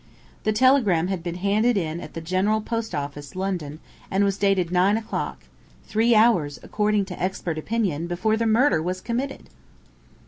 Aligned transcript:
The 0.45 0.51
telegram 0.51 1.09
had 1.09 1.21
been 1.21 1.35
handed 1.35 1.77
in 1.77 1.99
at 2.01 2.15
the 2.15 2.21
General 2.21 2.59
Post 2.59 2.95
Office, 2.95 3.35
London, 3.35 3.77
and 4.09 4.23
was 4.23 4.39
dated 4.39 4.71
nine 4.71 4.97
o'clock 4.97 5.43
three 5.85 6.15
hours, 6.15 6.59
according 6.63 7.05
to 7.05 7.21
expert 7.21 7.59
opinion, 7.59 8.07
before 8.07 8.35
the 8.35 8.47
murder 8.47 8.81
was 8.81 8.99
committed! 8.99 9.49